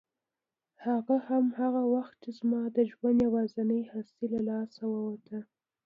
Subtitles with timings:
[0.85, 5.41] هغه هم هغه وخت چې زما د ژوند یوازینۍ هستي له لاسه ووتله.